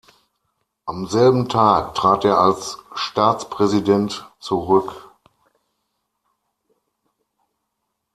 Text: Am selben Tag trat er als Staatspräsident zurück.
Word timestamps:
Am 0.87 1.05
selben 1.05 1.47
Tag 1.47 1.93
trat 1.93 2.25
er 2.25 2.39
als 2.39 2.79
Staatspräsident 2.95 4.27
zurück. 4.39 5.11